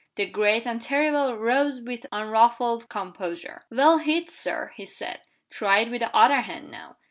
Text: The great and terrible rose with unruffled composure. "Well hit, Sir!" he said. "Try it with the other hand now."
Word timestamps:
The 0.15 0.25
great 0.25 0.65
and 0.65 0.81
terrible 0.81 1.37
rose 1.37 1.79
with 1.79 2.07
unruffled 2.11 2.89
composure. 2.89 3.61
"Well 3.69 3.99
hit, 3.99 4.31
Sir!" 4.31 4.71
he 4.75 4.83
said. 4.83 5.21
"Try 5.51 5.81
it 5.81 5.91
with 5.91 5.99
the 6.01 6.15
other 6.17 6.41
hand 6.41 6.71
now." 6.71 6.97